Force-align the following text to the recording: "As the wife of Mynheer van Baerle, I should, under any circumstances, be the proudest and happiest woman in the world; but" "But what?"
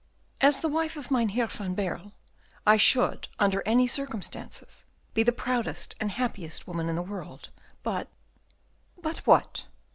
"As 0.41 0.61
the 0.61 0.67
wife 0.67 0.97
of 0.97 1.11
Mynheer 1.11 1.45
van 1.45 1.75
Baerle, 1.75 2.13
I 2.65 2.75
should, 2.75 3.27
under 3.37 3.61
any 3.67 3.85
circumstances, 3.85 4.85
be 5.13 5.21
the 5.21 5.31
proudest 5.31 5.93
and 5.99 6.09
happiest 6.09 6.65
woman 6.67 6.89
in 6.89 6.95
the 6.95 7.03
world; 7.03 7.51
but" 7.83 8.07
"But 9.03 9.17
what?" 9.27 9.65